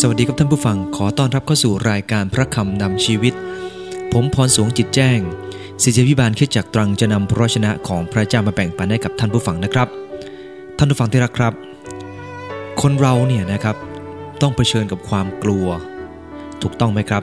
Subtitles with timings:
[0.00, 3.34] สวัสดีครับท่านผู้ฟังขอต้อนรับเข้าสู่รายการพระคำนำชีวิต
[4.12, 5.20] ผมพรสวงจิตแจ้ง
[5.82, 9.88] ศิษยพิบาลคิดจากตรังจะนำพระชนะของพระเจ้ามาแบ่งปันให้กับท่านผู้ฟังนะครับ
[10.78, 11.52] ท่านผู้ฟังที่รักครับ
[12.80, 13.76] คนเราเนี่ยนะครับ
[14.40, 15.66] ต้องเผชิญกับความกลัว
[16.62, 17.22] ถูกต้องไหมครับ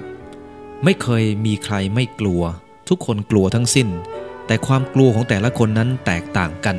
[0.84, 2.42] ไม่เคยมีใครไม่กลัว
[2.90, 3.88] ทุกคนกลัวทั้งสิ้น
[4.48, 6.78] แต่ความกลัวของแต่ละคนนั้นแตกต่างกัน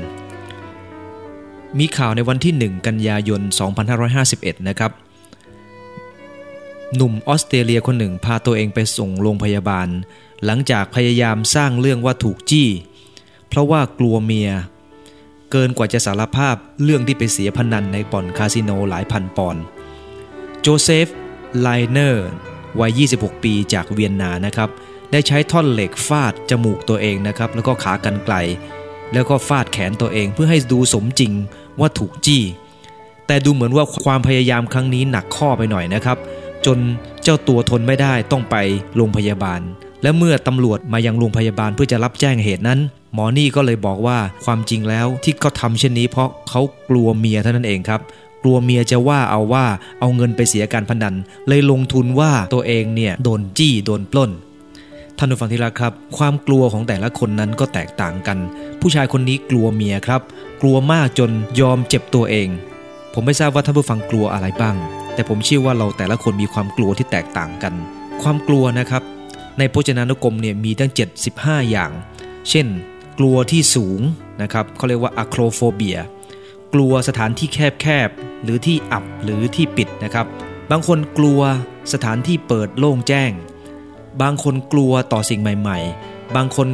[1.78, 3.40] มีข่าวในวันที่ 1 กันยายน
[4.04, 4.92] 2551 นะครับ
[6.96, 9.88] หนุ่มออสเตรเลียคนหนึ่งพาตัวเองไปส่งโรงพยาบาล
[10.44, 12.68] หลังจากพยายามสร้างเรื่องว่าถูกจี้
[13.48, 14.50] เพราะว่ากลัวเมีย
[15.50, 19.62] เกินกว่าจะสารภาพเรื่องที่ไปเสียพนันในบ่อนคาสิโนหลายพันปอนด์
[20.60, 21.08] โจเซฟ
[21.60, 22.26] ไลเนอร์
[22.80, 24.68] วัย 26 ปีจากเวียนนานะครับ
[25.12, 28.36] ได้ใช้ท่อนเหล็กฟาดจมูกตัวเองนะครับ แล้วก็ขากรรไกร
[29.12, 31.32] แล้วก็ฟาดแขนตัวเองเพื่อให้ดูสมจริง
[31.80, 32.42] ว่าถูกจี้
[33.26, 36.18] แต่ดูเหมือนว่าความพยายามครั้งนี้หนักข้อไปหน่อยนะครับ
[36.66, 36.78] จน
[37.22, 38.56] เจ้าตัวทนไม่ได้ต้องไป
[38.96, 39.60] โรงพยาบาล
[40.02, 42.80] และเมื่อตำรวจมายังโรงพยาบาลเพื่อจะรับแจ้งเหตุนั้น
[43.14, 48.00] หมอนี่ก็เลยบอกว่าความจริงแล้วที่เขาทำเช่นนี้เพราะเขากลัวเมียเท่านั้นเองครับ
[48.42, 49.64] กลัวเมียจะว่าเอาว่า
[50.00, 51.14] เอาเงินไปเสียการพนัน
[51.48, 54.30] เลยลงทุนว่าตัวเองเนี่ยโดนจี้โดนปล้น
[55.18, 58.38] ท่านผู้ฟังที่รักครับ ความกลัวของแต่ละคนนั้นก็แตกต่างกัน
[58.80, 60.20] ผู้ชายคนนี้กลัวเมียครับ
[60.62, 62.48] กลัวมากจนยอมเจ็บตัวเอง
[63.14, 64.76] ผมไม่ทราบว่าท่านผู้ฟังกลัวอะไรบ้าง
[65.14, 67.74] แต่ผมเชื่อว่าเราแต่ละคนมีความกลัวที่แตกต่างกัน
[68.22, 69.02] ความกลัวนะครับ
[69.58, 70.90] ในพจนานุกรมเนี่ยมีตั้ง
[71.30, 71.90] 75 อย่าง
[72.50, 72.66] เช่น
[73.18, 74.00] กลัวที่สูง
[74.42, 75.98] นะครับเขาเรียกว่าอะโครโฟเบีย
[76.74, 80.26] กลัวสถานที่แคบๆ หรือที่อับหรือที่ปิดนะครับ
[80.70, 81.40] บางคนกลัว
[81.92, 83.32] สถานที่เปิดโล่งแจ้ง
[84.22, 85.78] บางคนกลัวต่อสิ่งใหม่
[86.08, 86.68] ๆ บางคน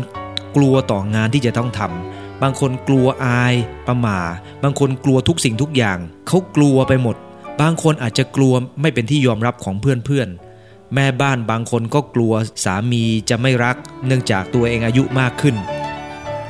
[0.56, 3.54] กลัวต่องานที่จะต้องทำบางคนกลัวอาย
[3.86, 4.20] ประหม่า
[4.62, 5.98] บางคนกลัวทุกสิ่งทุกอย่าง
[6.28, 7.16] เขากลัวไปหมด
[7.60, 12.32] บางคนอาจจะกลัวไม่เป็นที่ยอมรับของเพื่อนๆ แม่บ้านบางคนก็กลัว
[12.64, 15.56] สามีจะไม่รัก เนื่องจากตัวเองอายุมากขึ้น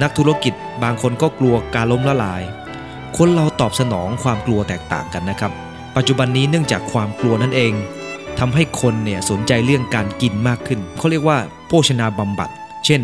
[0.02, 2.42] นักธุรกิจบางคนก็กลัวการล้มละลาย
[3.16, 5.52] คนเราตอบสนองความกลัวแตกต่างกันนะครับ
[5.96, 7.72] ปัจจุบันนี้เนื่องจากความกลัวนั่นเอง
[8.38, 12.50] ทำให้คนเนี่ยสนใจเรื่องการกินมากขึ้น เขาเรียกว่าโภชนาบำบัด
[12.86, 13.02] เช่น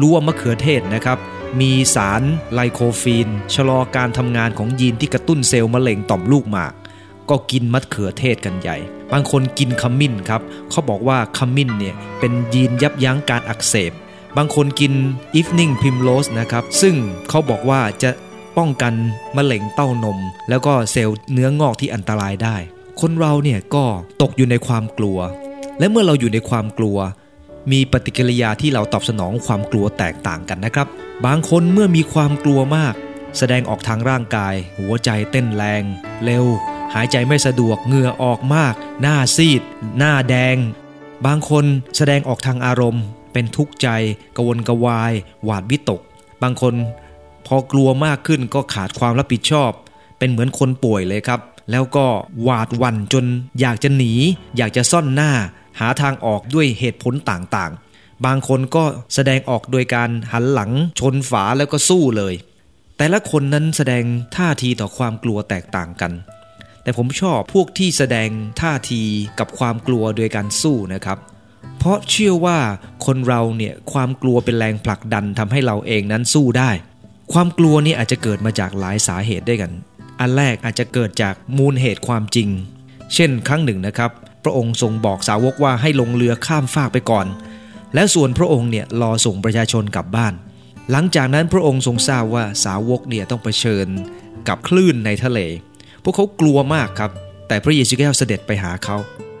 [0.00, 1.18] รู้ว่ามะเขือเทศนะครับ
[1.60, 2.22] มีสาร
[2.52, 6.72] ไลโคฟีน ชะลอการทำงานของยีนที่กระตุ้นเซลล์มะเร็งต่อมลูกหมาก
[7.30, 8.76] ก็กินมะเขือเทศกันใหญ่
[9.12, 13.92] บางคนกินขมิ้นครับเขาบอกว่าขมิ้นเนี่ยเป็นยีนยับยั้งการอักเสบ
[14.36, 14.92] บางคนกิน
[15.38, 16.94] evening primrose นะครับซึ่ง
[17.28, 18.10] เขาบอกว่าจะ
[18.56, 18.94] ป้องกัน
[19.36, 20.18] มะเร็งเต้านม
[20.48, 22.56] แล้วก็เซลล์เนื้องอกที่อันตรายได้
[23.00, 23.84] คนเราเนี่ยก็
[24.22, 25.18] ตกอยู่ในความกลัว
[25.78, 26.98] และเมื่อเราอยู่ในความกลัว
[27.72, 30.86] มีปฏิกิริยาที่เราตอบสนองความกลัวแตกต่างกันนะครับ
[31.26, 32.94] บางคนเมื่อมีความกลัวมาก
[33.38, 35.82] แสดงออกทางร่างกาย หัวใจเต้นแรง
[36.24, 36.46] เร็ว
[36.94, 39.62] หายใจไม่สะดวกเหงื่อออกมาก หน้าซีด
[39.98, 40.56] หน้าแดง
[41.26, 41.64] บางคน
[41.96, 43.88] แสดงออกทางอารมณ์ เป็นทุกข์ใจ
[44.36, 45.12] กวนกวาย
[45.44, 46.00] หวาดวิตก
[46.42, 46.74] บางคน
[47.46, 49.70] พอกลัวมากขึ้นก็ขาดความรับผิดชอบ
[50.18, 51.40] เป็นเหมือนคนป่วยเลยครับ
[51.70, 52.06] แล้วก็
[52.42, 53.24] หวาดวันจน
[53.60, 54.12] อยากจะหนี
[54.56, 55.32] อยากจะซ่อนหน้า
[55.78, 58.84] หาทางออกด้วยเหตุผลต่างๆ บางคนก็
[59.14, 62.34] แสดงออกโดยการหันหลังชนฝาแล้วก็สู้เลย
[62.96, 64.04] แต่ละคนนั้นแสดง
[64.36, 66.12] ท่าทีต่อความกลัวแตกต่างกัน
[66.88, 68.28] แต่ผมชอบพวกที่แสดง
[68.60, 69.02] ท่าที
[69.38, 71.18] กับความกลัวโดยการสู้นะครับ
[71.78, 72.58] เพราะเชื่อว่า
[73.06, 76.70] คนเราเนี่ยความกลัวเป็นแรงผลักดันทำให้เราเองนั้นสู้ได้
[77.32, 79.72] ความกลัวนี่อาจจะเกิดมาจากหลายสาเหตุด้วยกัน
[80.20, 82.48] อันแรกอาจจะเกิดจากมูลเหตุความจริง
[83.14, 84.10] เช่น ครั้งหนึ่งนะครับ
[84.44, 87.26] พระองค์ทรงบอกสาวกว่าให้ลงเรือข้ามฟากไปก่อน
[87.94, 90.34] และส่วนพระองค์เนี่ยรอส่งประชาชนกลับบ้าน
[90.90, 93.88] หลังจากนั้นพระองค์ทรงทราบว่าสาวกเนี่ยต้องเผชิญ
[94.48, 95.40] กับคลื่นในทะเล
[96.02, 97.10] พวกเขากลัวมากครับ
[97.48, 98.96] แต่พระเยซูแก้วเสด็จไปหาเขา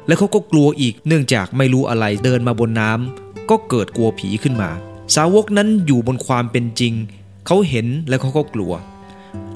[0.06, 4.70] และเขาก็กลัวอีกเนื่องจากไม่รู้อะไรเดินมาบนน้ำก็เกิดกลัวผีขึ้นมา
[5.16, 6.94] สาวกนั้นอยู่บนความเป็นจริง
[7.46, 8.72] เขาเห็นแล้วเขาก็กลัว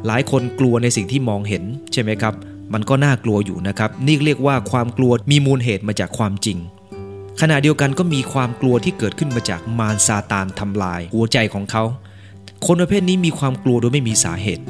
[0.06, 2.34] หลายคนกลัวในสิ่งที่มองเห็นใช่ไหมครับ
[2.72, 6.58] มันก็น่ากลัวอยู่นะครับ นี่เรียกว่าความกลัวมีมูลเหตุมาจากความจริง
[7.40, 11.84] ขณะเดียวกันก็มีความกลัวที่เกิดขึ้นมาจากมารซาตานทำลายหัวใจของเขา
[12.66, 14.64] คนประเภทนี้มีความกลัวโดยไม่มีสาเหตุ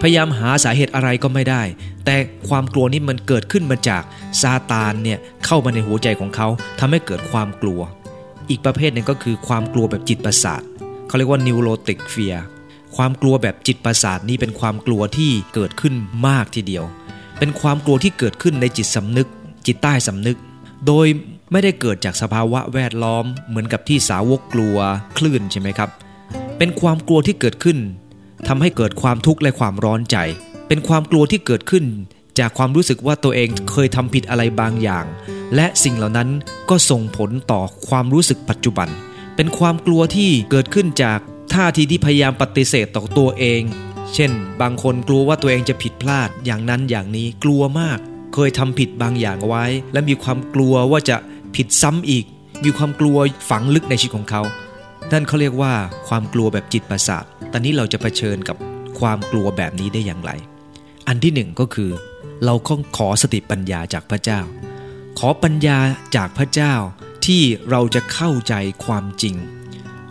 [0.00, 1.62] พยายามหาสาเหตุอะไรก็ไม่ได้
[2.04, 2.16] แต่
[2.48, 4.02] ความกลัวนี้มันเกิดขึ้นมาจาก
[4.42, 6.48] ซาตานเนี่ยเข้ามาในหัวใจของเขา
[6.78, 7.80] ทำให้เกิดความกลัว
[8.50, 10.62] อีกประเภทหนึ่งก็คือความกลัวแบบจิตประสาท
[11.06, 12.38] เขาเรียกว่า neurotic fear
[12.96, 15.94] ความกลัวแบบจิตประสาทนี้เป็นความกลัวที่เกิดขึ้น
[16.26, 16.84] มากทีเดียว
[17.38, 19.28] เป็นความกลัวที่เกิดขึ้นในจิตสำนึก
[19.66, 20.38] จิตใต้สำนึก
[20.86, 21.06] โดย
[21.52, 24.76] ไม่ได้เกิดจากสภาวะแวดล้อม เหมือนกับที่สาวกกลัว
[25.18, 25.90] คลื่นใช่ไหมครับ
[26.58, 27.78] เป็นความกลัวที่เกิดขึ้น
[28.48, 30.16] ทำให้เกิดความทุกข์และความร้อนใจ
[30.68, 31.84] เป็นความกลัวที่เกิดขึ้น
[32.38, 35.04] จากความรู้สึกว่าตัวเองเคยทำผิดอะไรบางอย่าง
[35.54, 36.28] และสิ่งเหล่านั้น
[36.70, 38.88] ก็ส่งผลต่อความรู้สึกปัจจุบัน
[39.36, 41.18] เป็นความกลัวที่เกิดขึ้นจาก
[41.54, 43.62] ท่าทีที่พยายามปฏิเสธต่อตัวเอง
[44.14, 44.30] เช่น
[44.60, 47.98] บางคนกลัวว่าตัวเองจะผิดพลาดอย่างนั้นอย่างนี้กลัวมาก
[48.34, 51.16] เคยทำผิดบางอย่างไว้ และมีความกลัวว่าจะ
[51.56, 52.24] ผิดซ้ำอีก
[52.64, 53.16] มีความกลัว
[53.50, 54.42] ฝังลึกในชีวิตของเขา
[55.12, 55.72] นั่นเขาเรียกว่า
[56.08, 58.56] ความกลัวแบบจิตประสาท ตอนนี้เราจะเผชิญกับ
[59.00, 60.30] ความกลัวแบบนี้ได้อย่างไร
[61.08, 61.90] อันที่หนึ่งก็คือ
[62.44, 64.40] เราต้องขอสติปัญญาจากพระเจ้า
[65.18, 65.78] ขอปัญญา
[66.16, 66.74] จากพระเจ้า
[67.26, 68.54] ที่เราจะเข้าใจ
[68.84, 69.34] ความจริง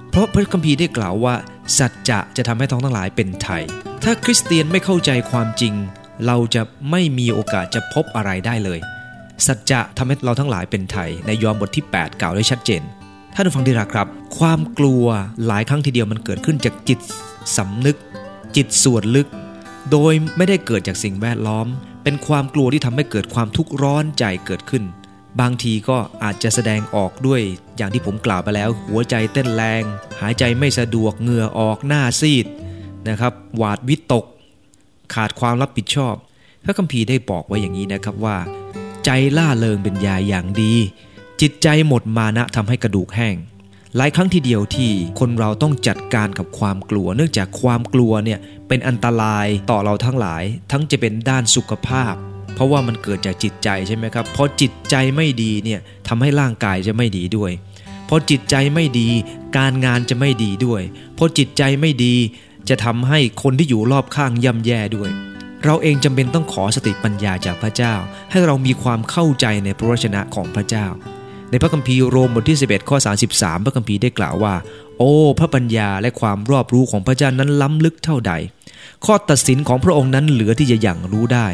[0.10, 1.36] เพราะพระคัมภีร์ได้กล่าวว่า
[1.78, 3.64] สัจจะจะทำให้ท้องทั้งหลายเป็นไทย
[4.04, 5.74] ถ้าคริสเตียนไม่เข้าใจความจริง
[6.28, 6.62] เราจะ
[6.92, 8.80] ไม่มีโอกาสจะพบอะไรได้เลย
[9.48, 12.82] สัจจะทำให้เราทั้งหลายเป็นไทยในยอห์นบทที่ 8 กล่าวไว้ชัดเจน
[13.36, 14.08] ท่านผู้ฟังที่รักครับ
[14.38, 15.06] ความกลัว
[15.46, 17.00] หลายครั้งทีเดียวมันเกิดขึ้นจากจิต
[17.58, 17.98] สำนึก
[18.56, 19.28] จิตส่วนลึก
[19.92, 21.68] โดยไม่ได้เกิดจากสิ่งแวดล้อม
[22.04, 24.84] เป็นความกลัวที่ทำให้เกิดความทุกข์ร้อนใจเกิดขึ้น
[25.40, 27.42] บางทีก็อาจจะแสดงออกด้วย
[27.78, 29.84] อย่างที่ผมกล่าวไปแล้ว หัวใจเต้นแรง
[30.22, 32.46] หายใจไม่สะดวกเหงื่อออกหน้าซีด
[33.10, 34.26] นะครับหวาดวิตก
[35.14, 36.16] ขาดความรับผิดชอบ
[36.64, 38.38] พระคัมภีร์ได้บอกไว้อย่างนี้นะครับว่า
[39.06, 40.76] ใจล่าเริงเป็นยาอย่างดี
[41.46, 43.36] จิตใจหมดมานะทำให้กระดูกแห้ง
[43.96, 52.14] หลายครั้งทีเดียวที่คนเราต้องจัดการกับความกลัว เนื่องจากความกลัวเนี่ยเป็นอันตรายต่อเราทั้งหลาย ทั้งจะเป็นด้านสุขภาพ
[52.56, 57.52] เพราะว่ามันเกิดจากจิตใจใช่ไหมครับพอจิตใจไม่ดีเนี่ยทำให้ร่างกายจะไม่ดีด้วย
[58.10, 59.10] พอจิตใจไม่ดี
[59.58, 60.82] การงานจะไม่ดีด้วย
[61.18, 62.16] พอจิตใจไม่ดี
[62.70, 65.10] จะทำให้คนที่อยู่รอบข้างย่ำแย่ด้วย
[65.64, 67.94] เราเองจำเป็นต้องขอสติปัญญาจากพระเจ้า
[68.32, 70.88] ให้เรามีความเข้าใจในพระวจนะของพระเจ้า
[71.54, 72.98] ในพระคัมภีร์โรมบทที่ 11 ข้อ
[73.32, 74.54] 33 พระคัมภีร์ได้กล่าวว่า
[74.98, 78.34] โอ้ พระปัญญาและความรอบรู้ของพระเจ้านั้นล้ำลึกเท่าใด
[79.06, 81.48] ข้อตัดสินของพระองค์นั้นเหลือที่จะอย่างรู้ได้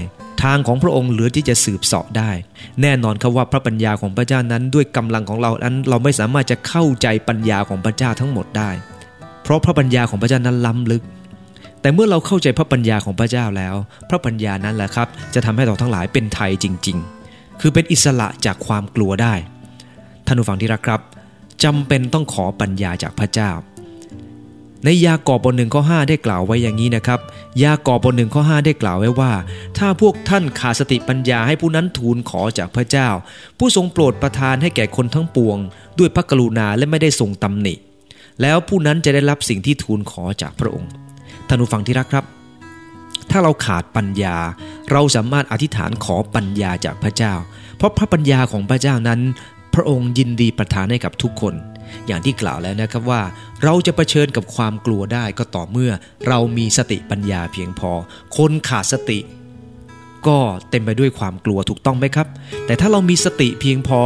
[0.44, 2.32] ทางของพระองค์เหลือที่จะสืบเสาะได้
[2.82, 8.70] แน่นอนครับว่าพระปัญญาของพระเจ้านั้นด้วยกำลังของเรานั้นเราไม่สามารถจะเข้าใจปัญญาของพระเจ้าทั้งหมดได้
[9.44, 11.04] เพราะพระปัญญาของพระเจ้านั้นล้ำลึก
[11.82, 13.76] แต่เมื่อเราเข้าใจพระปัญญาของพระเจ้าแล้ว
[14.10, 16.98] พระปัญญานั้นแหละครับ จะทำให้เราทั้งหลายเป็นไทยจริง
[17.30, 19.34] ๆ คือเป็นอิสระจากความกลัวได้
[20.30, 21.02] ท่านผู้ฟังที่รักครับ
[21.64, 23.52] จำเป็นต้องขอปัญญาจากพระเจ้า
[24.86, 27.20] ในยากอบบทหนึ่งข้อ5ได้กล่าวไว้อย่างนี้นะครับ
[27.64, 29.32] ยากอบบทหนึ่งข้อ5ได้กล่าวไว้ว่า
[29.78, 33.10] ถ้าพวกท่านขาดสติปัญญาให้ผู้นั้นทูลขอจากพระเจ้า
[33.58, 35.58] ผู้ทรงโปรดประทานให้แก่คนทั้งปวง
[36.00, 37.74] ด้วยพระกรุณาและไม่ได้ทรงตำหนิ
[38.42, 40.90] แล้วผู้นั้นจะได้รับสิ่งที่ทูลขอจากพระองค์
[41.48, 42.26] ท่านผู้ฟังที่รักครับ
[43.32, 44.38] ถ้าเราขาดปัญญา
[44.92, 47.34] เราสามารถอธิษฐานขอปัญญาจากพระเจ้า
[47.78, 49.22] เพราะพระปัญญาของพระเจ้านั้น
[49.74, 51.54] พระองค์ยินดีประทานให้กับทุกคน
[52.08, 53.22] อย่างที่กล่าวแล้วนะครับว่า
[53.64, 55.92] เราจะะเผชิญกับความกลัวได้ก็ต่อเมื่อ
[56.28, 57.92] เรามีสติปัญญาเพียงพอ
[58.38, 59.20] คนขาดสติ
[60.28, 60.38] ก็
[60.70, 62.28] เต็มไปด้วยความกลัวถูกต้องไหมครับ
[62.66, 64.00] แต่ถ้าเรามีสติเพียงพอ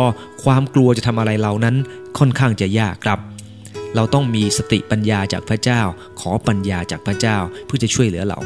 [0.44, 1.76] ความกลัวจะทำอะไรเรานั้น
[2.18, 3.20] ค่อนข้างจะยากครับ
[3.96, 5.82] เราต้องมีสติปัญญาจากพระเจ้า
[6.20, 8.40] ขอปัญญาจากพระเจ้าเพื่อจะช่วยเหลือเรา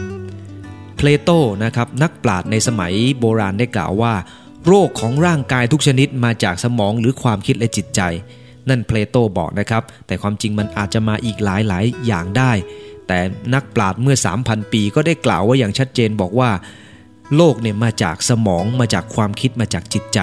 [0.95, 1.29] เพลโต
[1.63, 4.13] นะครับนักปราชญ์ในสมัยโบราณได้กล่าวว่า
[4.67, 8.01] โรคของร่างกายทุกชนิดมาจากสมองหรือความคิดและจิตใจ
[8.69, 12.51] นั่นเพลโตบอกนะครับ แต่ความจริงมันอาจจะมาอีกหลายหลายอย่างได้
[13.07, 13.19] แต่
[13.53, 16.51] นักปราชญ์เมื่อ 3,000 ปีก็ได้กล่าวไว้อย่างชัดเจนบอกว่า
[17.35, 20.19] โลกเนี่ยมาจากสมองมาจากความคิดมาจากจิตใจ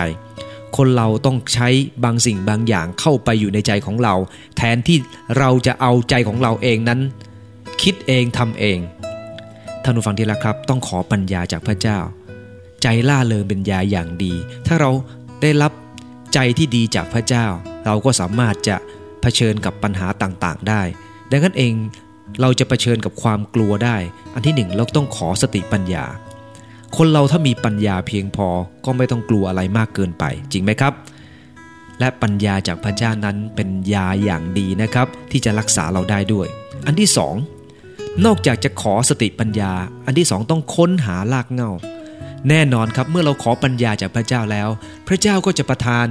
[0.77, 1.69] คนเราต้องใช้
[2.05, 4.15] บางสิ่งบางอย่างเข้าไปอยู่ในใจของเรา
[4.57, 4.99] แทนที่
[5.39, 7.01] เราจะเอาใจของเราเองนั้น
[7.83, 8.79] คิดเองทำเอง
[9.83, 11.99] ท่านผู้ฟังที่รักครับ ต้องขอปัญญาจากพระเจ้า
[12.85, 14.33] ใจล่าเริงเป็นยาอย่างดี
[14.67, 14.91] ถ้าเรา
[15.43, 15.73] ได้รับ
[16.35, 17.47] ใจที่ดีจากพระเจ้า
[17.85, 18.77] เราก็สามารถจะ
[19.21, 20.83] เผชิญกับปัญหาต่างๆ ได้
[21.31, 21.75] ดังนั้นเอง
[22.41, 23.97] เราจะเผชิญกับความกลัวได้
[24.35, 26.05] อันที่หนึ่งเราต้องขอสติปัญญา
[26.97, 28.49] คนเราถ้ามีปัญญาเพียงพอ
[28.85, 30.93] ก็ไม่ต้องกลัวอะไรมากเกินไป จริงไหมครับ
[32.01, 36.47] และปัญญาจากพระเจ้านั้นเป็นยาอย่างดีนะครับ ที่จะรักษาเราได้ด้วย
[36.87, 37.35] อันที่สอง
[38.27, 39.73] นอกจากจะขอสติปัญญา
[40.07, 41.73] อันที่สองต้องค้นหารากเหง้า
[42.49, 44.69] แน่นอนครับเมื่อเราขอปัญญาจากพระเจ้าแล้ว
[45.09, 46.07] พระเจ้าก็จะประทาน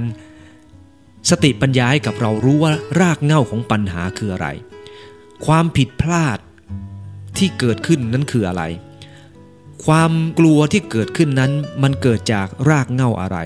[1.30, 4.48] สติปัญญาให้กับเรารู้ว่ารากเหง้าของปัญหาคืออะไร
[5.46, 6.38] ความผิดพลาด
[7.36, 8.62] ที่เกิดขึ้นนั้นคืออะไร
[9.84, 13.38] ความกลัวที่เกิดขึ้นนั้นมันเกิดจากรากเหง้าอะไร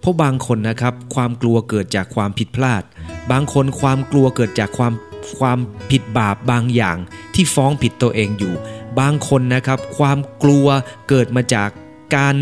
[0.00, 2.82] เพราะบางคนนะครับความกลัวเกิดจากความผิดพลาด
[3.30, 4.92] บางคนความกลัวเกิดจากความ
[5.38, 5.58] ความ
[5.90, 6.96] ผิดบาปบางอย่าง
[7.34, 8.54] ที่ฟ้องผิดตัวเองอยู่
[9.00, 10.66] บางคนนะครับ ความกลัว
[11.08, 11.70] เกิดมาจาก
[12.14, 12.34] การ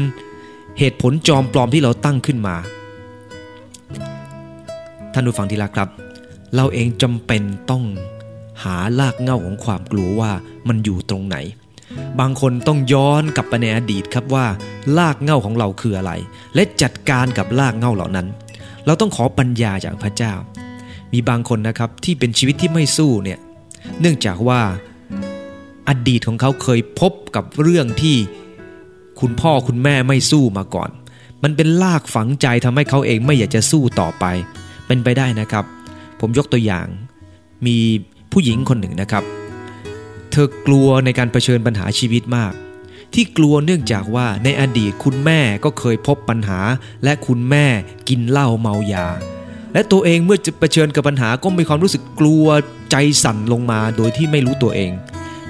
[0.78, 2.56] เหตุผลจอมปลอมที่เราตั้งขึ้นมา
[5.12, 5.88] ท่านผู้ฟังที่รักครับ
[6.54, 7.84] เราเองจำเป็นต้อง
[8.64, 10.30] หารากเง้าของความกลัวว่า
[10.68, 11.36] มันอยู่ตรงไหน
[12.20, 14.46] บางคนต้องย้อนกลับไปในอดีตครับว่า
[14.98, 16.12] ลากเง่าของเราคืออะไร
[16.54, 18.26] และจัดการกับลากเง่าเหล่านั้น
[18.86, 20.32] เราต้องขอปัญญาจากพระเจ้า
[21.12, 23.38] มีบางคนนะครับที่เป็นชีวิตที่ไม่สู้เนี่ย
[24.00, 24.60] เนื่องจากว่า
[25.88, 28.16] อดีตของเขาเคยพบกับเรื่องที่
[29.22, 30.90] คุณพ่อคุณแม่ไม่สู้มาก่อน
[31.42, 34.24] มันเป็นลากฝังใจทำให้เขาเองไม่อยากจะสู้ต่อไป
[34.86, 35.64] เป็นไปได้นะครับ
[36.20, 36.86] ผมยกตัวอย่าง
[37.66, 37.76] มี
[38.32, 39.24] ผู้หญิงคนหนึ่งนะครับ
[40.30, 42.52] เธอกลัวในการเผชิญปัญหาชีวิตมาก
[43.14, 46.60] ที่กลัวเนื่องจากว่าในอดีตคุณแม่ก็เคยพบปัญหา
[47.04, 47.66] และคุณแม่
[48.08, 49.06] กินเหล้าเมายา
[49.72, 52.46] และตัวเองเมื่อจะเผชิญกับปัญหาก็มีความรู้สึกกลัว
[52.90, 54.92] ใจสั่นลงมาโดยที่ไม่รู้ตัวเอง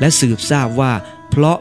[0.00, 0.93] และสืบทราบว่า
[1.31, 1.59] เพราะ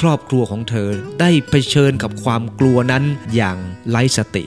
[0.00, 0.88] ครอบครัวของเธอ
[1.20, 3.56] ได้เผชิญกับความกลัวนั้นอย่าง
[3.90, 4.44] ไร้สติ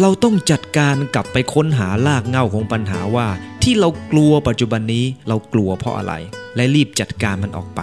[0.00, 3.28] เราต้องจัดการกลับไปค้นหาลากเง่าของปัญหาว่า
[3.62, 6.12] ที่เรากลัวปัจจุบันนี้เรากลัวเพราะอะไร
[6.56, 7.80] และรีบจัดการมันออกไป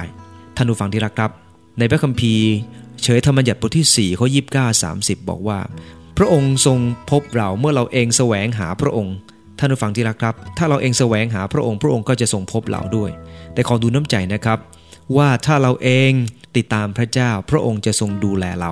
[0.55, 1.31] ท่านผู้ฟังที่รักครับ
[1.79, 2.47] ในพระคัมภีร์
[3.03, 4.27] เฉยธรรมยัติบทที่4ข้อ
[4.57, 5.59] 29 30 บอกว่า
[6.17, 6.77] พระองค์ทรง
[7.11, 9.15] พบเราเมื่อเราเองแสวงหาพระองค์
[9.59, 13.11] ท่านผู้ฟังที่รักครับ ถ้าเราเองแสวงหาพระองค์ พระองค์ก็จะทรงพบเราด้วย
[13.53, 14.59] แต่ขอดูน้ำใจนะครับ
[15.17, 16.11] ว่าถ้าเราเอง
[16.57, 18.71] ติดตามพระเจ้าพระองค์จะทรงดูแลเรา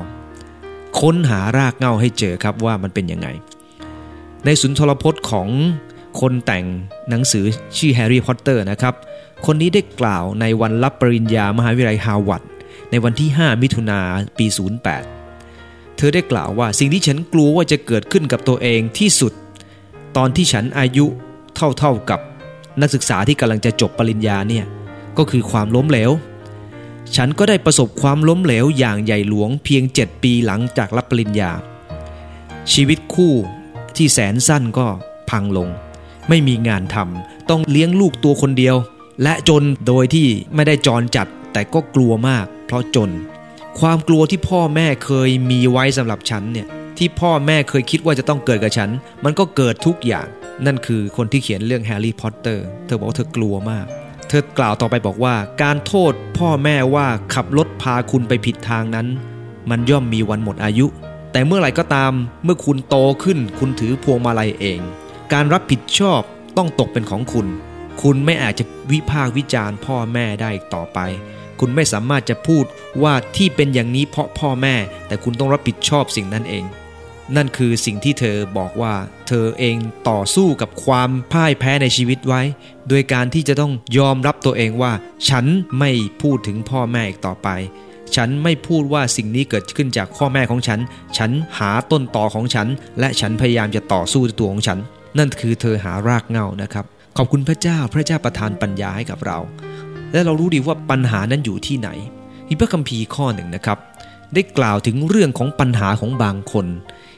[1.00, 3.28] ค้นหารากเงาให้เจอครับว่ามันเป็นยังไง
[4.46, 5.48] ในสุนทรพจน์ของ
[6.22, 6.66] คนแต่ง
[7.10, 7.46] หนังสือ
[7.78, 8.94] ชื่อแฮร์รี่พอตเตอร์นะครับ
[9.46, 12.44] คนนี้ได้กล่าวในวันรับปริญญามหาวิทยาลัยฮาวาด
[12.92, 14.00] ในวันที่ 5 มิถุนา
[14.38, 14.46] ปี
[15.22, 19.34] 08 เธอได้กล่าวว่าสิ่งที่ฉันกลัวว่าจะเกิดขึ้นกับตัวเองที่สุด
[20.18, 21.06] ตอนที่ฉันอายุ
[21.56, 22.20] เท่าๆกับ
[22.82, 24.66] นักศึกษาที่กำลังจะจบปริญญาเนี่ย
[25.18, 26.12] ก็คือความล้มเหลว
[27.16, 31.52] ฉันก็ได้ประสบความล้มเหลวอย่างใหญ่หลวงเพียง 7 ปีหลังจากรับปริญญา
[32.74, 33.34] ชีวิตคู่
[33.96, 34.88] ที่แสนสั้นก็
[35.30, 35.70] พังลง
[36.30, 38.76] ไม่มีงานทำต้องเลี้ยงลูกตัวคนเดียว
[39.24, 43.10] และจนโดยที่ไม่ได้จรจัดแต่ก็กลัวมาก เพราะจน
[43.80, 46.68] ความกลัวที่พ่อแม่เคยมีไว้สำหรับฉันเนี่ย
[46.98, 48.90] ที่พ่อแม่เคยคิดว่าจะต้องเกิดกับฉัน
[49.24, 50.28] มันก็เกิดทุกอย่าง
[50.66, 53.86] นั่นคือคนที่เขียนเรื่องแฮร์รี่พอตเตอร์ เธอบอกว่าเธอกลัวมาก
[54.34, 59.08] ธอกล่าวต่อไปบอกว่า การโทษพ่อแม่ว่าขับรถพาคุณไปผิดทางนั้น
[59.70, 60.86] มันย่อมมีวันหมดอายุ
[61.32, 62.14] แต่เมื่อไหร่ก็ตาม
[62.44, 64.80] เมื่อคุณโตขึ้นคุณถือพวงมาลัยเอง
[65.34, 66.22] การรับผิดชอบ
[66.58, 67.48] ต้องตกเป็นของคุณ
[68.02, 71.00] คุณไม่อาจจะวิพากษ์วิจารณ์พ่อแม่ได้ต่อไป
[71.60, 72.66] คุณไม่สามารถจะพูด
[73.04, 74.76] ว่าที่เป็นอย่างนี้เพราะพ่อแม่
[75.08, 76.64] แต่คุณต้องรับผิดชอบสิ่งนั้นเอง
[77.36, 78.94] นั่นคือสิ่งที่เธอบอกว่า
[79.28, 79.78] เธอเอง
[80.10, 82.42] ต่อสู้กับความพ่ายแพ้ในชีวิตไว้
[82.90, 84.94] โดยการที่จะต้องยอมรับตัวเองว่า
[85.30, 85.46] ฉัน
[85.80, 87.50] ไม่พูดถึงพ่อแม่อีกต่อไป
[88.16, 90.80] ฉันไม่พูดว่าสิ่งนี้เกิดขึ้นจากพ่อแม่ของฉัน
[91.18, 92.68] ฉันหาต้นต่อของฉัน
[93.00, 94.80] และฉันพยายามจะต่อสู้ตัวของฉัน
[95.18, 96.86] นั่นคือเธอหารากเงานะครับ
[97.18, 99.40] ขอบคุณพระเจ้าพระเจ้าประทานปัญญาให้กับเรา
[100.12, 101.90] และเรารู้ดีว่าปัญหานั้นอยู่ที่ไหน
[102.48, 103.78] มีพระคัมภีร์ข้อหนึ่งนะครับ
[104.34, 106.66] ได้กล่าวถึงเรื่องของปัญหาของบางคน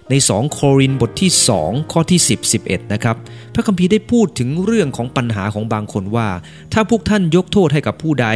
[0.10, 1.32] ใน 2 โครินบทที่
[1.62, 3.16] 2 ข้อที่ 10 11 นะครับ
[3.54, 6.30] พระคัมภีร์ได้พูดถึงเรื่องของปัญหาของบางคนว่า
[6.74, 8.28] ถ้าพวกท่านยกโทษให้กับผู้ใด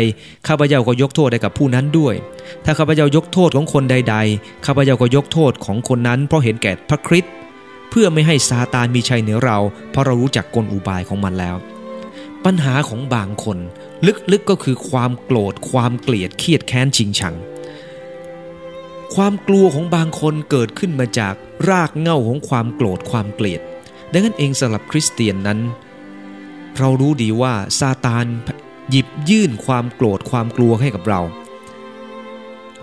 [0.47, 2.15] ข้าพเจ้าก็ยกโทษให้กับผู้นั้นด้วย
[2.65, 7.33] ถ้าข้าพเจ้ายกโทษของคนใด ๆ ข้าพเจ้าก็ยกโทษของคนนั้น เพราะเห็นแก่พระคริสต์
[7.89, 9.57] เพื่อไม่ให้ซาตานมีชัยเหนือเรา
[9.91, 11.55] เพราะเรารู้จักกลอุบายของมันแล้ว
[12.45, 13.57] ปัญหาของบางคน
[14.31, 17.35] ลึกๆก็คือความโกรธความเกลียดเครียดแค้นชิงชัง
[19.15, 21.33] ความกลัวของบางคนเกิดขึ้นมาจาก
[21.69, 23.61] รากเง่าของความโกรธความเกลียด
[24.11, 25.59] ดังนั้นเองสำหรับคริสเตียนนั้น
[26.79, 28.25] เรารู้ดีว่าซาตาน
[28.89, 31.21] หยิบยื่นความโกรธความกลัวให้กับเรา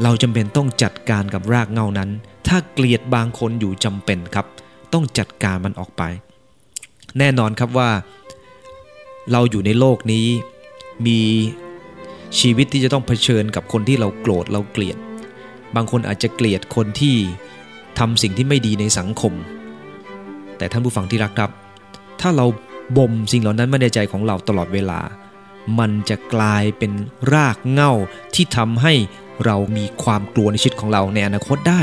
[0.03, 2.11] เราจำเป็นต้องจัดการกับรากเง่านั้น
[2.47, 4.47] ถ้าเกลียดบางคนอยู่จำเป็นครับ
[4.93, 6.03] ต้องจัดการมันออกไป
[7.19, 7.91] แน่นอนครับว่า
[9.33, 10.27] เราอยู่ในโลกนี้
[11.07, 11.21] มี
[12.41, 14.99] ชีวิตที่จะต้องเผชิญกับคนที่เราโกรธเราเกลียด
[15.77, 17.17] บางคนอาจจะเกลียดคนที่
[17.99, 19.33] ทำสิ่งที่ไม่ดีในสังคม
[20.59, 21.51] แต่ท่านผู้ฟังที่รักครับ
[22.21, 22.47] ถ้าเรา
[22.97, 25.01] บ่มสิ่งเหล่านั้นมาในใจของเราตลอดเวลา
[25.79, 26.93] มันจะกลายเป็น
[27.35, 27.93] รากเง่า
[28.35, 28.95] ที่ทำให้
[29.45, 31.83] เรามีความกลัวในชีวิตของเราในอนาคตได้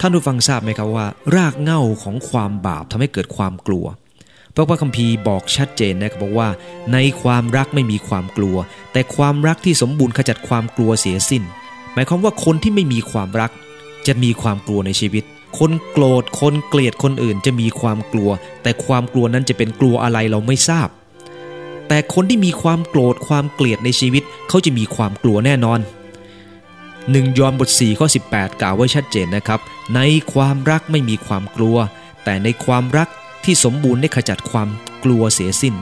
[0.00, 1.06] ท่านผู้ฟังทราบไหมครับว่า
[1.36, 3.86] รากเง่าของความบาปทำให้เกิดความกลัว
[4.54, 6.48] พระพระคัมภีร์บอกชัดเจนนะครับบอกว่า
[6.92, 8.56] ในความรักไม่มีความกลัว
[8.92, 11.42] แต่ความรักที่สมบูรณ์ขจัดความกลัวเสียสิ้น
[11.92, 13.50] หมายความว่าคนที่ไม่มีความรัก
[14.06, 15.24] จะมีความกลัวในชีวิต
[15.58, 18.30] คนโกรธ คนเกลียดคนอื่นจะมีความกลัว
[18.62, 20.88] แต่ความกลัวนั้นจะเป็นกลัวอะไรเราไม่ทราบ
[21.88, 25.80] แต่คนที่มีความโกรธความเกลียดในชีวิต เขาจะมีความกลัวแน่นอน
[27.10, 29.60] หนึ่งยอห์นบท4ข้อ18 กล่าวไว้ชัดเจนนะครับ
[29.94, 30.00] ใน
[30.32, 31.76] ความรักไม่มีความกลัว
[32.24, 33.08] แต่ในความรัก
[33.44, 34.68] ที่สมบูรณ์ได้ขจัดความ
[35.04, 35.74] กลัวเสียสิ้น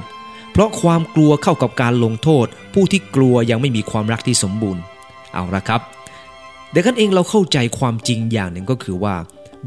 [0.52, 4.82] เพราะความกลัวเข้ากับการลงโทษ ผู้ที่กลัวยังไม่มีความรักที่สมบูรณ์
[5.34, 5.80] เอาละครับ
[6.70, 9.16] เดี๋ยวกันเองเราเข้าใจความจริงอย่างหนึ่งก็คือว่า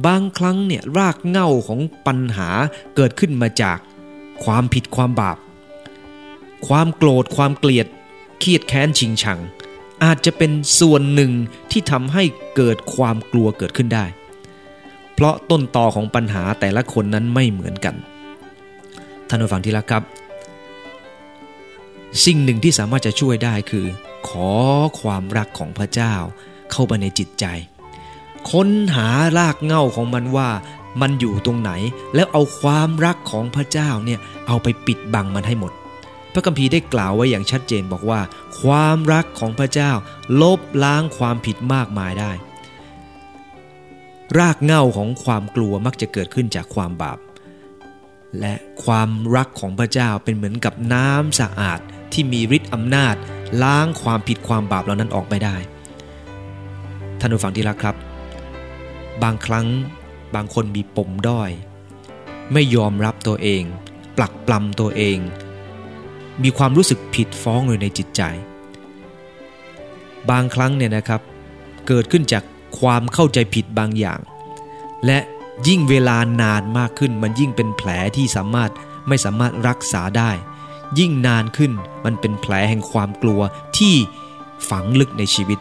[0.06, 2.50] บางครั้งเนี่ยรากเหง้าของปัญหา
[2.96, 3.78] เกิดขึ้นมาจาก
[4.44, 5.38] ความผิดความบาป
[6.68, 7.88] ความโกรธความเกลียด
[8.40, 9.40] เครียดแค้นชิงชัง
[10.04, 11.32] อาจจะเป็นส่วนหนึ่ง
[11.72, 12.24] ที่ทำให้
[12.56, 14.06] เกิดความกลัวเกิดขึ้นได้
[15.14, 17.96] เพราะต้นตอของปัญหาแต่ละคนนั้นไม่เหมือนกัน
[19.28, 20.04] ท่านผู้ฟังที่รักครับ
[22.26, 23.86] สิ่งหนึ่งที่สามารถจะช่วยได้คือ
[24.28, 24.52] ขอ
[25.02, 26.16] ความรักของพระเจ้า
[26.72, 27.46] เข้าไปในจิตใจ
[28.52, 30.50] ค้นหารากเหง้าของมันว่า
[31.02, 31.72] มันอยู่ตรงไหน
[32.16, 35.72] แล้วเอาความรักของพระเจ้าเนี่ยเอาไปปิดบังมันให้หมด
[36.34, 38.20] พระคัมภีร์ได้กล่าวไว้อย่างชัดเจนบอกว่า
[38.62, 39.92] ความรักของพระเจ้า
[40.42, 42.32] ลบล้างความผิดมากมายได้
[44.38, 47.20] รากเหง้าของความกลัวมักจะเกิดขึ้นจากความบาป
[48.40, 51.80] และความรักของพระเจ้าเป็นเหมือนกับน้ำสะอาด
[52.14, 53.16] ที่มีฤทธิ์อำนาจ
[53.64, 55.56] ล้างความผิดความบาปเหล่านั้นออกไปได้
[57.20, 57.96] ท่านผู้ฟังที่รักครับ
[59.24, 59.68] บางครั้ง
[60.36, 61.50] บางคนมีปมด้อย
[62.54, 63.64] ไม่ยอมรับตัวเอง
[64.18, 65.18] ปลักปลำตัวเอง
[66.44, 68.22] มีความรู้สึกผิดฟ้องอยู่ในจิตใจ
[70.30, 71.22] บางครั้งเนี่ยนะครับ
[71.88, 72.44] เกิดขึ้นจาก
[72.80, 74.20] ความเข้าใจผิดบางอย่าง
[75.06, 75.20] และ
[75.68, 78.72] ยิ่งเวลานานมากขึ้น มันยิ่งเป็นแผลที่สามารถ
[79.08, 80.32] ไม่สามารถรักษาได้
[81.00, 81.72] ยิ่งนานขึ้น
[82.06, 83.42] มันเป็นแผลแห่งความกลัว
[83.78, 83.96] ที่
[84.70, 85.60] ฝังลึกในชีวิต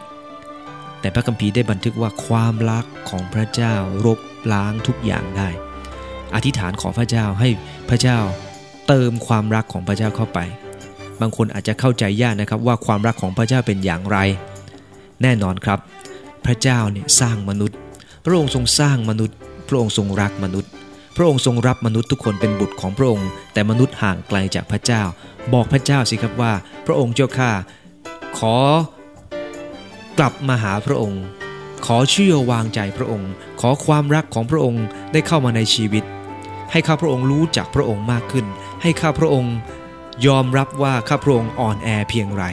[1.01, 3.75] แต่พระคัมภีร์ได้บันทึกว่าความรักของพระเจ้า
[4.05, 4.19] รบ
[4.53, 5.49] ล้างทุกอย่างได้
[6.35, 7.49] อธิษฐานขอพระเจ้าให้
[7.89, 8.17] พระเจ้า
[8.87, 10.39] เติมความรักของพระเจ้าเข้าไป
[11.21, 14.17] บางคนอาจจะเข้าใจยากนะครับว่าความรักของพระเจ้าเป็นอย่างไร
[15.21, 15.79] แน่นอนครับ
[16.45, 17.77] พระเจ้าเนี่ยสร้างมนุษย์
[18.25, 19.35] พระองค์ทรงสร้างมนุษย์
[19.67, 20.71] พระองค์ทรงรักมนุษย์
[21.15, 25.01] พระองค์ทรงรับมนุษย์ทุกคนเป็นบุตรของพระองค์ แต่มนุษย์ห่างไกลจากพระเจ้า
[25.53, 26.53] บอกพระเจ้าสิครับว่า
[26.85, 27.51] พระองค์เจ้าข้า
[28.39, 28.55] ขอ
[30.19, 31.23] กลับมาหาพระองค์
[31.85, 36.03] ขอเชื่อวางใจพระองค์ ขอความรักของพระองค์ได้เข้ามาในชีวิต
[36.71, 38.45] ให้ข้าพระองค์รู้จักพระองค์มากขึ้น
[38.81, 39.55] ให้ข้าพระองค์
[40.27, 42.43] ยอมรับว่าข้าพระองค์อ่อนแอเพียงไร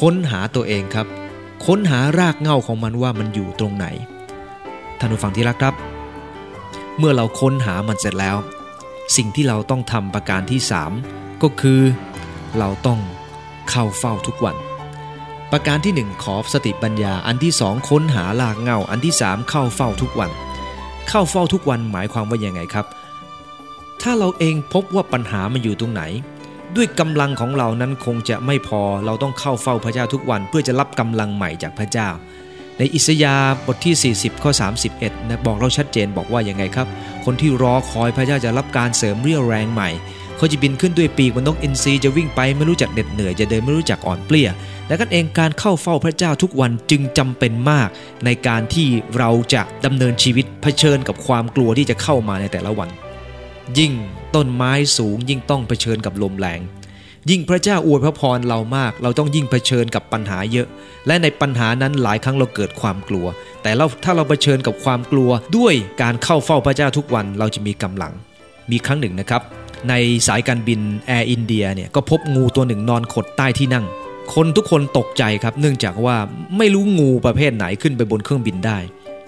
[0.00, 1.06] ค้นหาตัวเองครับ
[1.66, 3.86] ค้นหารากเหง้าของมันว่ามันอยู่ตรงไหน
[4.98, 5.74] ท่านผู้ฟังที่รักครับ
[6.98, 8.36] เมื่อเราค้นหามันเสร็จแล้ว
[9.16, 10.60] สิ่งที่เราต้องทำประการที่
[11.02, 11.80] 3 ก็คือ
[12.58, 13.00] เราต้อง
[13.70, 14.56] เข้าเฝ้าทุกวัน
[15.52, 20.30] ประการที่ 1 ขอสติปัญญา อันที่ 2 ค้นหาลากเงา อันที่ 3 เข้าเฝ้าทุกวัน
[21.08, 22.86] เข้าเฝ้าทุกวันหมายความว่าอย่างไงครับ
[24.02, 26.02] ถ้าเราเองพบว่าปัญหามันอยู่ตรงไหน
[26.76, 32.08] ด้วยกำลังของเรานั้นคงจะไม่พอเราต้องเข้าเฝ้าพระเจ้าทุกวัน เพื่อจะรับกำลังใหม่จากพระเจ้า
[32.78, 34.50] ในอิสยาห์บทที่ 40 ข้อ
[34.90, 36.86] 31 นะบอกเราชัดเจนบอกว่าอย่างไงครับ
[37.24, 39.90] คนที่รอคอยพระเจ้าจะรับการเสริมเรี่ยวแรงใหม่
[40.36, 44.48] เขาจะบินขึ้นด้วยปีกมนนกอินทรีจะวิ่งไปไม่รู้จักเหน็ดเหนื่อยจะเดินไม่รู้จักอ่อนเปลี้ย
[44.88, 47.88] และกันเองการเข้าเฝ้าพระเจ้าทุกวันจึงจำเป็นมาก
[48.24, 52.88] ในการที่เราจะดำเนินชีวิตเผชิญกับความกลัวที่จะเข้ามาในแต่ละวัน
[53.78, 53.92] ยิ่ง
[54.34, 56.60] ต้นไม้สูงยิ่งต้องเผชิญกับลมแรง
[57.30, 60.66] ยิ่งพระเจ้าอวยพระพรเรามาก เราต้องยิ่งเผชิญกับปัญหาเยอะ
[61.06, 63.26] และในปัญหานั้นหลายครั้งเราเกิดความกลัว
[63.62, 68.12] แต่เราถ้าเราเผชิญกับความกลัวด้วยการเข้าเฝ้าพระเจ้าทุกวันเราจะมีกำลัง
[68.70, 69.42] มีครั้งหนึ่งนะครับ
[69.88, 69.94] ใน
[70.26, 73.86] สายการบินแอร์อินเดียเนี่ยก็พบงูตัวหนึ่งนอนขดใต้ที่นั่ง
[74.34, 76.16] คนทุกคนตกใจครับ เนื่องจากว่า
[76.56, 78.78] ไม่รู้งูประเภทไหนขึ้นไปบนเครื่องบินได้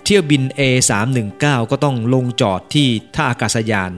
[0.04, 3.92] เที่ยวบิน A319 ก็ต้องลงจอดที่ท่าอากาศยาน